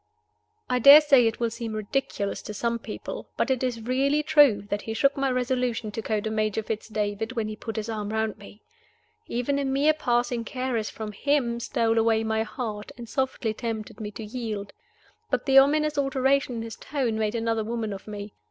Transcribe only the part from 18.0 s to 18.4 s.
me.